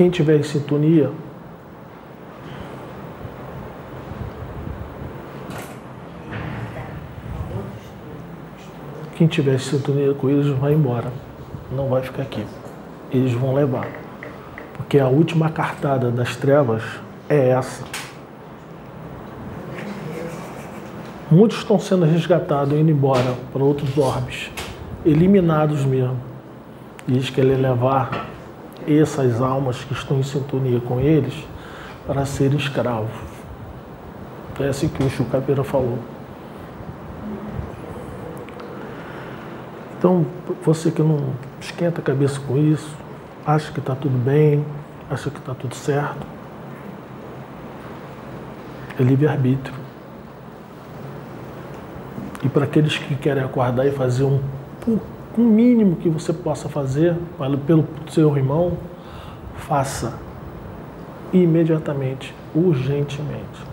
Quem 0.00 0.08
tiver 0.08 0.38
em 0.38 0.42
sintonia, 0.42 1.10
quem 9.14 9.26
tiver 9.26 9.56
em 9.56 9.58
sintonia 9.58 10.14
com 10.14 10.30
eles 10.30 10.46
vai 10.56 10.72
embora, 10.72 11.12
não 11.70 11.90
vai 11.90 12.00
ficar 12.00 12.22
aqui. 12.22 12.42
Eles 13.12 13.34
vão 13.34 13.52
levar. 13.52 13.88
Porque 14.72 14.98
a 14.98 15.06
última 15.06 15.50
cartada 15.50 16.10
das 16.10 16.34
trevas 16.34 16.82
é 17.28 17.50
essa. 17.50 17.84
Muitos 21.30 21.58
estão 21.58 21.78
sendo 21.78 22.06
resgatados, 22.06 22.72
indo 22.72 22.90
embora 22.90 23.34
para 23.52 23.62
outros 23.62 23.98
orbes, 23.98 24.50
eliminados 25.04 25.84
mesmo. 25.84 26.16
E 27.06 27.12
eles 27.12 27.28
querem 27.28 27.56
levar 27.56 28.39
essas 28.86 29.40
almas 29.40 29.82
que 29.84 29.92
estão 29.92 30.18
em 30.18 30.22
sintonia 30.22 30.80
com 30.80 31.00
eles 31.00 31.34
para 32.06 32.24
serem 32.24 32.58
escravos. 32.58 33.10
É 34.58 34.68
assim 34.68 34.88
que 34.88 35.02
o 35.02 35.08
Chucapeira 35.08 35.64
falou. 35.64 35.98
Então, 39.98 40.26
você 40.62 40.90
que 40.90 41.02
não 41.02 41.34
esquenta 41.60 42.00
a 42.00 42.04
cabeça 42.04 42.40
com 42.40 42.56
isso, 42.56 42.90
acha 43.46 43.70
que 43.72 43.80
está 43.80 43.94
tudo 43.94 44.16
bem, 44.16 44.64
acha 45.10 45.30
que 45.30 45.38
está 45.38 45.54
tudo 45.54 45.74
certo, 45.74 46.26
é 48.98 49.02
livre-arbítrio. 49.02 49.74
E 52.42 52.48
para 52.48 52.64
aqueles 52.64 52.96
que 52.96 53.14
querem 53.14 53.42
acordar 53.42 53.86
e 53.86 53.90
fazer 53.90 54.24
um 54.24 54.40
o 55.36 55.40
mínimo 55.40 55.96
que 55.96 56.08
você 56.08 56.32
possa 56.32 56.68
fazer 56.68 57.16
pelo 57.66 57.86
seu 58.08 58.36
irmão, 58.36 58.76
faça 59.56 60.14
imediatamente, 61.32 62.34
urgentemente. 62.54 63.70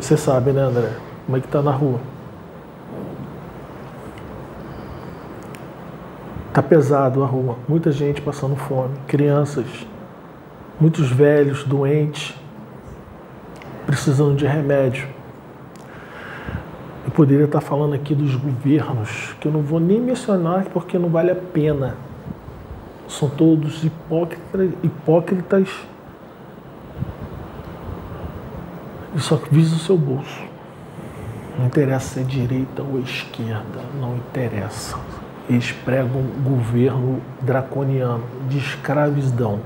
Você 0.00 0.16
sabe, 0.16 0.52
né, 0.52 0.62
André? 0.62 0.92
Como 1.24 1.38
é 1.38 1.40
que 1.40 1.48
tá 1.48 1.62
na 1.62 1.70
rua? 1.70 1.98
Tá 6.52 6.62
pesado 6.62 7.24
a 7.24 7.26
rua, 7.26 7.56
muita 7.66 7.90
gente 7.90 8.20
passando 8.20 8.54
fome, 8.54 8.94
crianças, 9.08 9.66
muitos 10.78 11.10
velhos, 11.10 11.64
doentes, 11.64 12.34
precisando 13.86 14.36
de 14.36 14.46
remédio 14.46 15.13
poderia 17.14 17.44
estar 17.44 17.60
falando 17.60 17.94
aqui 17.94 18.14
dos 18.14 18.34
governos, 18.34 19.34
que 19.40 19.46
eu 19.46 19.52
não 19.52 19.62
vou 19.62 19.78
nem 19.78 20.00
mencionar 20.00 20.64
porque 20.66 20.98
não 20.98 21.08
vale 21.08 21.30
a 21.30 21.36
pena. 21.36 21.96
São 23.08 23.28
todos 23.28 23.84
hipócritas, 23.84 24.70
hipócritas 24.82 25.68
e 29.14 29.20
só 29.20 29.36
visam 29.50 29.76
o 29.76 29.80
seu 29.80 29.96
bolso. 29.96 30.42
Não 31.56 31.66
interessa 31.66 32.14
se 32.14 32.20
é 32.20 32.22
direita 32.24 32.82
ou 32.82 32.98
esquerda, 32.98 33.80
não 34.00 34.16
interessa. 34.16 34.98
Eles 35.48 35.70
pregam 35.70 36.20
um 36.20 36.42
governo 36.42 37.20
draconiano 37.40 38.24
de 38.48 38.58
escravidão. 38.58 39.60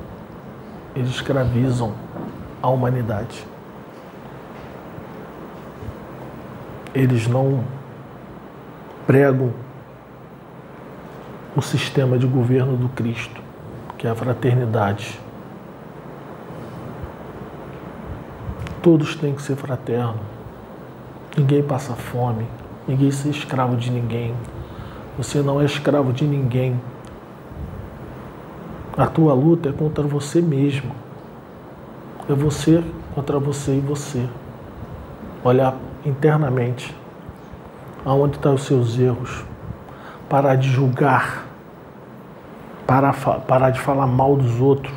Eles 0.94 1.08
escravizam 1.10 1.94
a 2.60 2.68
humanidade. 2.68 3.46
Eles 6.98 7.28
não 7.28 7.62
pregam 9.06 9.52
o 11.54 11.62
sistema 11.62 12.18
de 12.18 12.26
governo 12.26 12.76
do 12.76 12.88
Cristo, 12.88 13.40
que 13.96 14.04
é 14.04 14.10
a 14.10 14.16
fraternidade. 14.16 15.20
Todos 18.82 19.14
têm 19.14 19.32
que 19.32 19.42
ser 19.42 19.54
fraternos. 19.54 20.16
Ninguém 21.36 21.62
passa 21.62 21.94
fome, 21.94 22.46
ninguém 22.86 23.08
é 23.08 23.28
escravo 23.28 23.76
de 23.76 23.92
ninguém. 23.92 24.34
Você 25.16 25.40
não 25.40 25.60
é 25.60 25.64
escravo 25.64 26.12
de 26.12 26.24
ninguém. 26.24 26.80
A 28.96 29.06
tua 29.06 29.34
luta 29.34 29.68
é 29.68 29.72
contra 29.72 30.02
você 30.02 30.40
mesmo. 30.40 30.90
É 32.28 32.34
você 32.34 32.82
contra 33.14 33.38
você 33.38 33.76
e 33.76 33.80
você. 33.80 34.26
Olhar 35.44 35.76
internamente 36.04 36.94
aonde 38.04 38.36
estão 38.36 38.54
os 38.54 38.64
seus 38.64 38.98
erros, 38.98 39.44
parar 40.28 40.54
de 40.56 40.68
julgar, 40.68 41.46
parar, 42.86 43.14
parar 43.46 43.70
de 43.70 43.80
falar 43.80 44.06
mal 44.06 44.36
dos 44.36 44.60
outros. 44.60 44.94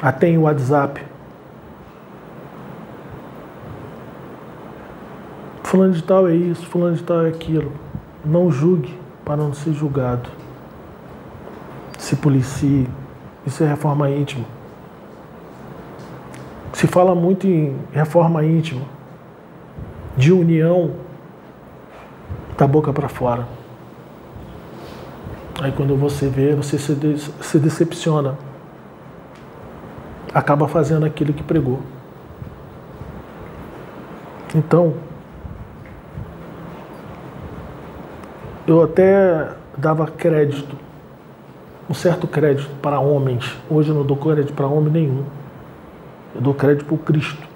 Até 0.00 0.28
em 0.28 0.38
WhatsApp. 0.38 1.04
Fulano 5.64 5.92
de 5.92 6.02
tal 6.02 6.28
é 6.28 6.34
isso, 6.34 6.66
fulano 6.66 6.96
de 6.96 7.02
tal 7.02 7.26
é 7.26 7.28
aquilo. 7.28 7.72
Não 8.24 8.50
julgue 8.50 8.98
para 9.24 9.36
não 9.36 9.52
ser 9.52 9.72
julgado. 9.72 10.28
Se 11.98 12.16
policie. 12.16 12.88
Isso 13.46 13.62
é 13.62 13.68
reforma 13.68 14.08
íntima. 14.10 14.44
Se 16.72 16.86
fala 16.86 17.14
muito 17.14 17.46
em 17.46 17.76
reforma 17.92 18.44
íntima, 18.44 18.82
de 20.20 20.30
união 20.30 20.90
da 22.58 22.66
boca 22.66 22.92
para 22.92 23.08
fora. 23.08 23.48
Aí 25.62 25.72
quando 25.72 25.96
você 25.96 26.28
vê, 26.28 26.54
você 26.54 26.78
se, 26.78 26.94
de 26.94 27.18
se 27.18 27.58
decepciona. 27.58 28.36
Acaba 30.32 30.68
fazendo 30.68 31.06
aquilo 31.06 31.32
que 31.32 31.42
pregou. 31.42 31.80
Então, 34.54 34.94
eu 38.66 38.82
até 38.82 39.52
dava 39.76 40.06
crédito, 40.06 40.76
um 41.88 41.94
certo 41.94 42.28
crédito 42.28 42.68
para 42.82 43.00
homens. 43.00 43.56
Hoje 43.70 43.88
eu 43.88 43.94
não 43.94 44.04
dou 44.04 44.18
crédito 44.18 44.52
para 44.52 44.66
homem 44.66 44.92
nenhum. 44.92 45.24
Eu 46.34 46.42
dou 46.42 46.52
crédito 46.52 46.84
para 46.84 46.94
o 46.94 46.98
Cristo 46.98 47.48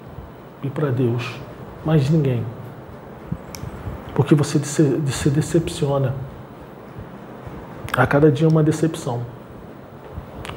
e 0.63 0.69
para 0.69 0.89
Deus, 0.89 1.39
mas 1.85 2.09
ninguém. 2.09 2.43
Porque 4.25 4.33
você 4.33 4.57
se 4.57 5.29
decepciona. 5.29 6.15
A 7.95 8.07
cada 8.07 8.31
dia 8.31 8.47
uma 8.47 8.63
decepção. 8.63 9.21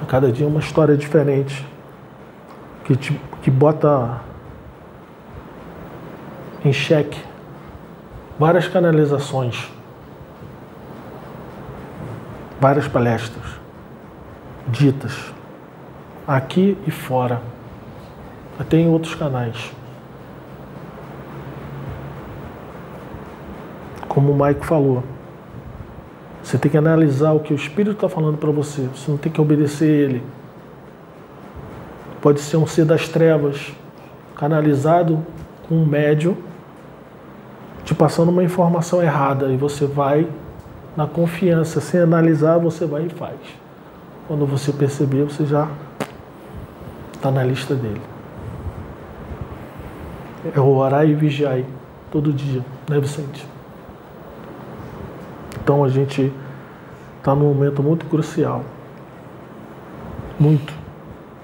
A 0.03 0.07
cada 0.07 0.33
dia 0.33 0.47
uma 0.47 0.59
história 0.59 0.97
diferente. 0.97 1.69
Que, 2.83 2.97
te, 2.97 3.21
que 3.43 3.51
bota 3.51 4.23
em 6.65 6.73
xeque 6.73 7.23
várias 8.39 8.67
canalizações, 8.67 9.71
várias 12.59 12.89
palestras 12.89 13.45
ditas 14.67 15.31
aqui 16.27 16.79
e 16.87 16.91
fora 16.91 17.43
até 18.59 18.79
em 18.79 18.89
outros 18.89 19.15
canais. 19.15 19.78
Como 24.19 24.33
o 24.33 24.47
Mike 24.47 24.67
falou, 24.67 25.05
você 26.43 26.59
tem 26.59 26.69
que 26.69 26.77
analisar 26.77 27.31
o 27.35 27.39
que 27.39 27.53
o 27.53 27.57
Espírito 27.57 27.93
está 27.93 28.09
falando 28.09 28.37
para 28.37 28.51
você, 28.51 28.89
você 28.93 29.09
não 29.13 29.17
tem 29.17 29.31
que 29.31 29.41
obedecer 29.41 29.89
ele. 29.89 30.25
Pode 32.21 32.41
ser 32.41 32.57
um 32.57 32.67
ser 32.67 32.85
das 32.85 33.09
trevas, 33.09 33.73
canalizado 34.35 35.25
com 35.69 35.77
um 35.77 35.87
médio, 35.87 36.37
te 37.85 37.95
passando 37.95 38.31
uma 38.31 38.43
informação 38.43 39.01
errada, 39.01 39.53
e 39.53 39.57
você 39.57 39.87
vai 39.87 40.27
na 40.97 41.07
confiança, 41.07 41.81
sem 41.81 42.01
analisar, 42.01 42.59
você 42.59 42.87
vai 42.87 43.07
e 43.07 43.11
faz. 43.11 43.39
Quando 44.27 44.45
você 44.47 44.73
perceber, 44.73 45.23
você 45.23 45.47
já 45.47 45.69
está 47.13 47.31
na 47.31 47.45
lista 47.45 47.73
dele. 47.73 48.03
É 50.53 50.59
o 50.59 50.75
orar 50.75 51.09
e 51.09 51.15
vigiar 51.15 51.61
todo 52.11 52.33
dia, 52.33 52.65
né, 52.91 52.99
Vicente? 52.99 53.58
Então 55.69 55.85
a 55.85 55.89
gente 55.91 56.33
está 57.19 57.35
num 57.35 57.53
momento 57.53 57.83
muito 57.83 58.07
crucial. 58.07 58.65
Muito, 60.41 60.73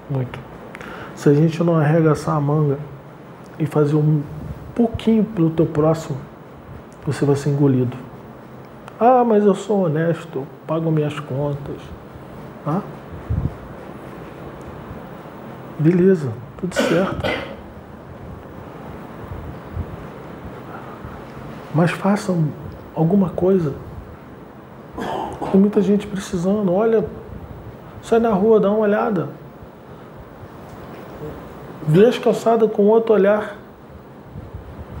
muito. 0.09 0.39
Se 1.13 1.29
a 1.29 1.33
gente 1.35 1.63
não 1.63 1.75
arregaçar 1.75 2.35
a 2.35 2.41
manga 2.41 2.79
e 3.59 3.67
fazer 3.67 3.95
um 3.95 4.23
pouquinho 4.73 5.23
pelo 5.23 5.51
teu 5.51 5.67
próximo, 5.67 6.17
você 7.05 7.23
vai 7.23 7.35
ser 7.35 7.51
engolido. 7.51 7.95
Ah, 8.99 9.23
mas 9.23 9.45
eu 9.45 9.53
sou 9.53 9.83
honesto, 9.85 10.43
pago 10.65 10.89
minhas 10.89 11.19
contas. 11.19 11.77
Ah? 12.65 12.81
Beleza, 15.77 16.33
tudo 16.59 16.73
certo. 16.73 17.29
mas 21.75 21.91
façam 21.91 22.47
alguma 22.95 23.29
coisa. 23.29 23.84
Tem 25.51 25.59
muita 25.59 25.81
gente 25.81 26.07
precisando. 26.07 26.73
Olha, 26.73 27.05
sai 28.01 28.19
na 28.19 28.31
rua, 28.31 28.59
dá 28.59 28.69
uma 28.69 28.79
olhada. 28.79 29.29
Vê 31.87 32.05
as 32.05 32.17
calçadas 32.17 32.71
com 32.71 32.83
outro 32.87 33.13
olhar. 33.13 33.55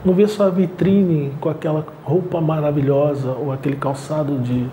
Não 0.03 0.13
vê 0.13 0.27
só 0.27 0.45
a 0.45 0.49
vitrine 0.49 1.33
com 1.41 1.49
aquela 1.49 1.85
roupa 2.03 2.39
maravilhosa 2.39 3.31
ou 3.31 3.51
aquele 3.51 3.75
calçado 3.75 4.37
de 4.37 4.67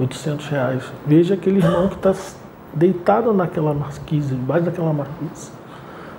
800 0.00 0.46
reais. 0.48 0.82
Veja 1.06 1.34
aquele 1.34 1.58
irmão 1.58 1.88
que 1.88 1.96
está 1.96 2.14
deitado 2.72 3.32
naquela 3.34 3.74
marquise, 3.74 4.34
embaixo 4.34 4.64
daquela 4.64 4.92
marquise. 4.92 5.50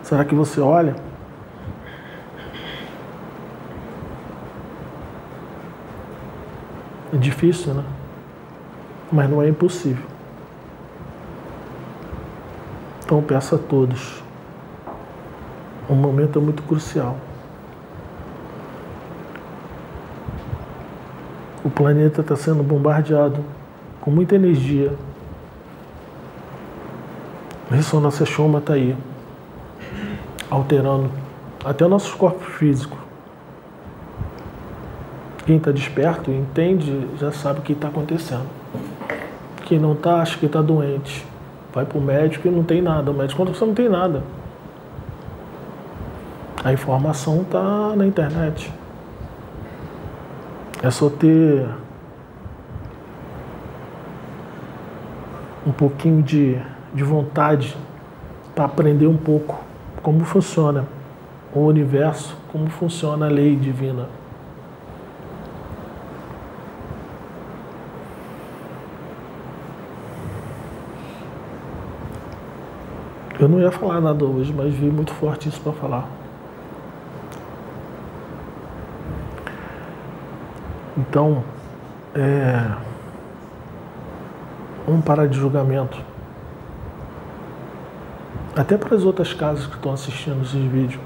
Será 0.03 0.23
que 0.23 0.35
você 0.35 0.61
olha? 0.61 0.95
É 7.11 7.17
difícil, 7.17 7.73
né? 7.73 7.83
Mas 9.11 9.29
não 9.29 9.41
é 9.41 9.49
impossível. 9.49 10.05
Então 13.03 13.21
peço 13.23 13.55
a 13.55 13.57
todos. 13.57 14.21
Um 15.89 15.95
momento 15.95 16.37
é 16.37 16.41
muito 16.41 16.61
crucial. 16.61 17.17
O 21.63 21.69
planeta 21.69 22.21
está 22.21 22.35
sendo 22.35 22.61
bombardeado 22.61 23.43
com 23.99 24.11
muita 24.11 24.35
energia. 24.35 24.93
A 27.71 27.75
ressonância 27.75 28.25
choma 28.25 28.59
está 28.59 28.73
aí, 28.73 28.95
alterando 30.49 31.11
até 31.65 31.87
nossos 31.87 32.13
corpos 32.13 32.47
físicos. 32.55 32.97
Quem 35.45 35.57
está 35.57 35.71
desperto, 35.71 36.31
entende, 36.31 37.07
já 37.17 37.31
sabe 37.31 37.59
o 37.59 37.61
que 37.63 37.73
está 37.73 37.87
acontecendo. 37.87 38.58
Quem 39.69 39.77
não 39.77 39.93
está, 39.93 40.23
acha 40.23 40.35
que 40.39 40.47
está 40.47 40.63
doente. 40.63 41.23
Vai 41.71 41.85
para 41.85 41.99
o 41.99 42.01
médico 42.01 42.47
e 42.47 42.51
não 42.51 42.63
tem 42.63 42.81
nada. 42.81 43.11
O 43.11 43.13
médico 43.13 43.37
conta 43.37 43.51
que 43.51 43.59
você 43.59 43.65
não 43.65 43.75
tem 43.75 43.87
nada. 43.87 44.23
A 46.63 46.73
informação 46.73 47.43
está 47.43 47.95
na 47.95 48.03
internet. 48.03 48.73
É 50.81 50.89
só 50.89 51.07
ter 51.07 51.69
um 55.67 55.71
pouquinho 55.71 56.23
de, 56.23 56.59
de 56.91 57.03
vontade 57.03 57.77
para 58.55 58.65
aprender 58.65 59.05
um 59.05 59.17
pouco 59.17 59.63
como 60.01 60.25
funciona 60.25 60.83
o 61.53 61.59
universo, 61.59 62.35
como 62.51 62.71
funciona 62.71 63.27
a 63.27 63.29
lei 63.29 63.55
divina. 63.55 64.07
Eu 73.49 73.53
não 73.53 73.61
ia 73.61 73.71
falar 73.71 73.99
nada 73.99 74.23
hoje, 74.23 74.53
mas 74.55 74.71
vi 74.75 74.91
muito 74.91 75.11
forte 75.11 75.49
isso 75.49 75.59
para 75.61 75.73
falar. 75.73 76.07
Então, 80.95 81.43
é, 82.13 82.71
vamos 84.85 85.03
parar 85.03 85.25
de 85.25 85.35
julgamento. 85.35 85.97
Até 88.55 88.77
para 88.77 88.95
as 88.95 89.03
outras 89.03 89.33
casas 89.33 89.65
que 89.65 89.73
estão 89.73 89.93
assistindo 89.93 90.43
esses 90.43 90.71
vídeos. 90.71 91.01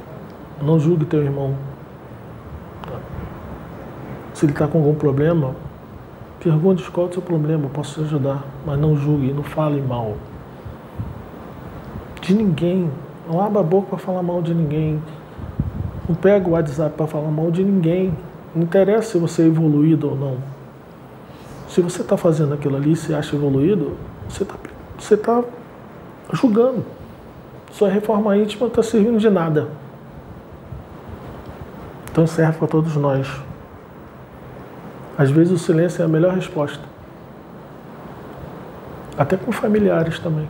Não 0.61 0.77
julgue 0.77 1.05
teu 1.05 1.23
irmão. 1.23 1.55
Se 4.33 4.43
ele 4.45 4.51
está 4.51 4.67
com 4.67 4.79
algum 4.79 4.95
problema, 4.95 5.55
pergunte 6.41 6.83
qual 6.91 7.07
é 7.07 7.09
o 7.09 7.13
seu 7.13 7.21
problema, 7.21 7.67
eu 7.67 7.69
posso 7.69 8.01
te 8.01 8.01
ajudar. 8.01 8.43
Mas 8.65 8.77
não 8.77 8.97
julgue, 8.97 9.31
não 9.31 9.43
fale 9.43 9.81
mal 9.81 10.17
de 12.23 12.33
ninguém. 12.33 12.89
Não 13.27 13.41
abra 13.41 13.59
a 13.59 13.63
boca 13.63 13.89
para 13.89 13.99
falar 13.99 14.23
mal 14.23 14.41
de 14.41 14.53
ninguém. 14.53 15.01
Não 16.07 16.15
pega 16.15 16.47
o 16.47 16.53
WhatsApp 16.53 16.95
para 16.95 17.05
falar 17.05 17.29
mal 17.29 17.51
de 17.51 17.63
ninguém. 17.63 18.17
Não 18.55 18.63
interessa 18.63 19.11
se 19.11 19.17
você 19.17 19.43
é 19.43 19.45
evoluído 19.45 20.09
ou 20.09 20.15
não. 20.15 20.37
Se 21.67 21.81
você 21.81 22.01
está 22.01 22.15
fazendo 22.15 22.53
aquilo 22.53 22.75
ali 22.75 22.93
e 22.93 22.95
se 22.95 23.13
acha 23.13 23.35
evoluído, 23.35 23.97
você 24.29 24.43
está 24.43 24.55
você 24.97 25.17
tá 25.17 25.43
julgando. 26.31 26.85
Sua 27.71 27.89
reforma 27.89 28.37
íntima 28.37 28.67
está 28.67 28.81
servindo 28.81 29.17
de 29.17 29.29
nada. 29.29 29.67
Então 32.09 32.25
serve 32.27 32.57
para 32.57 32.67
todos 32.67 32.95
nós. 32.95 33.27
Às 35.17 35.29
vezes 35.29 35.51
o 35.51 35.57
silêncio 35.57 36.01
é 36.01 36.05
a 36.05 36.07
melhor 36.07 36.35
resposta. 36.35 36.83
Até 39.17 39.35
com 39.35 39.51
familiares 39.51 40.19
também. 40.19 40.47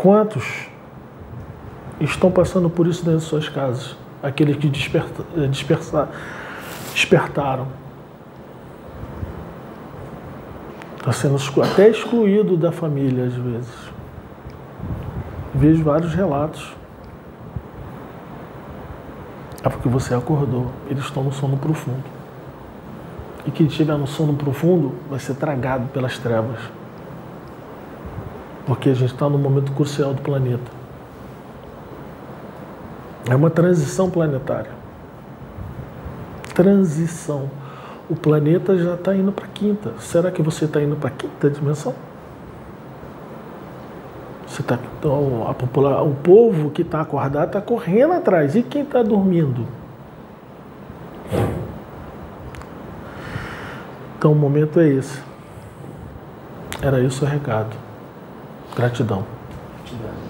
Quantos 0.00 0.66
estão 2.00 2.32
passando 2.32 2.70
por 2.70 2.86
isso 2.86 3.04
dentro 3.04 3.20
de 3.20 3.26
suas 3.26 3.50
casas? 3.50 3.94
Aqueles 4.22 4.56
que 4.56 4.66
desperta, 4.66 5.22
eh, 5.36 5.46
dispersa, 5.46 6.08
despertaram. 6.94 7.66
Está 10.96 11.12
sendo 11.12 11.36
até 11.62 11.90
excluído 11.90 12.56
da 12.56 12.72
família 12.72 13.24
às 13.24 13.34
vezes. 13.34 13.74
Vejo 15.54 15.84
vários 15.84 16.14
relatos. 16.14 16.74
É 19.62 19.68
porque 19.68 19.90
você 19.90 20.14
acordou. 20.14 20.72
Eles 20.88 21.04
estão 21.04 21.22
no 21.22 21.30
sono 21.30 21.58
profundo. 21.58 22.04
E 23.44 23.50
quem 23.50 23.66
estiver 23.66 23.98
no 23.98 24.06
sono 24.06 24.32
profundo 24.32 24.94
vai 25.10 25.20
ser 25.20 25.34
tragado 25.34 25.88
pelas 25.88 26.16
trevas. 26.16 26.79
Porque 28.70 28.88
a 28.88 28.94
gente 28.94 29.12
está 29.12 29.28
no 29.28 29.36
momento 29.36 29.72
crucial 29.72 30.14
do 30.14 30.22
planeta. 30.22 30.70
É 33.28 33.34
uma 33.34 33.50
transição 33.50 34.08
planetária. 34.08 34.70
Transição. 36.54 37.50
O 38.08 38.14
planeta 38.14 38.78
já 38.78 38.94
está 38.94 39.12
indo 39.12 39.32
para 39.32 39.46
a 39.46 39.48
quinta. 39.48 39.94
Será 39.98 40.30
que 40.30 40.40
você 40.40 40.66
está 40.66 40.80
indo 40.80 40.94
para 40.94 41.08
a 41.08 41.10
quinta 41.10 41.50
dimensão? 41.50 41.92
Você 44.46 44.62
tá, 44.62 44.78
então, 45.00 45.48
a 45.50 45.52
popular, 45.52 46.04
o 46.04 46.14
povo 46.14 46.70
que 46.70 46.82
está 46.82 47.00
acordado 47.00 47.48
está 47.48 47.60
correndo 47.60 48.12
atrás. 48.12 48.54
E 48.54 48.62
quem 48.62 48.82
está 48.82 49.02
dormindo? 49.02 49.66
Então 54.16 54.30
o 54.30 54.36
momento 54.36 54.78
é 54.78 54.86
esse. 54.86 55.20
Era 56.80 57.00
isso 57.00 57.24
o 57.24 57.28
recado. 57.28 57.89
Gratidão. 58.76 59.26
Gratidão. 59.84 60.29